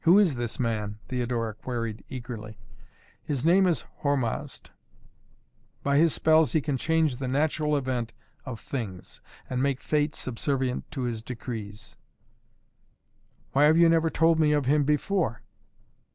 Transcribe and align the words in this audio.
"Who 0.03 0.17
is 0.17 0.35
this 0.35 0.59
man?" 0.59 0.97
Theodora 1.09 1.53
queried 1.53 2.03
eagerly. 2.09 2.57
"His 3.21 3.45
name 3.45 3.67
is 3.67 3.85
Hormazd. 4.03 4.71
By 5.83 5.99
his 5.99 6.11
spells 6.11 6.53
he 6.53 6.59
can 6.59 6.75
change 6.75 7.17
the 7.17 7.27
natural 7.27 7.77
event 7.77 8.15
of 8.43 8.59
things, 8.59 9.21
and 9.47 9.61
make 9.61 9.79
Fate 9.79 10.15
subservient 10.15 10.89
to 10.89 11.01
his 11.03 11.21
decrees." 11.21 11.97
"Why 13.51 13.65
have 13.65 13.77
you 13.77 13.89
never 13.89 14.09
told 14.09 14.39
me 14.39 14.53
of 14.53 14.65
him 14.65 14.85
before?" 14.85 15.43